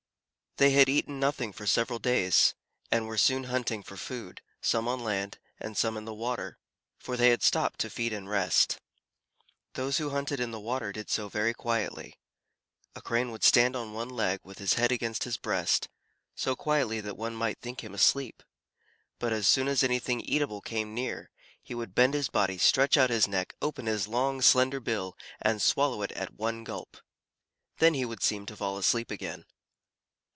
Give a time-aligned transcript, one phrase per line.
[0.57, 2.53] They had eaten nothing for several days,
[2.91, 6.59] and were soon hunting for food, some on land, and some in the water,
[6.99, 8.77] for they had stopped to feed and rest.
[9.75, 12.19] Those who hunted in the water, did so very quietly.
[12.95, 15.87] A Crane would stand on one leg, with his head against his breast,
[16.35, 18.43] so quietly that one might think him asleep:
[19.19, 21.31] but as soon as anything eatable came near,
[21.63, 25.59] he would bend his body, stretch out his neck, open his long, slender bill, and
[25.61, 26.97] swallow it at one gulp.
[27.77, 29.45] Then he would seem to fall asleep again.